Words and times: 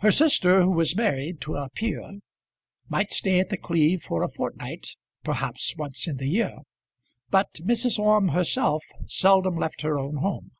Her 0.00 0.10
sister, 0.10 0.60
who 0.62 0.72
was 0.72 0.96
married 0.96 1.40
to 1.42 1.54
a 1.54 1.68
peer, 1.72 2.18
might 2.88 3.12
stay 3.12 3.38
at 3.38 3.48
The 3.48 3.56
Cleeve 3.56 4.02
for 4.02 4.24
a 4.24 4.28
fortnight, 4.28 4.88
perhaps 5.22 5.76
once 5.76 6.08
in 6.08 6.16
the 6.16 6.26
year; 6.26 6.58
but 7.30 7.52
Mrs. 7.60 7.96
Orme 7.96 8.30
herself 8.30 8.84
seldom 9.06 9.54
left 9.56 9.82
her 9.82 9.96
own 10.00 10.16
home. 10.16 10.50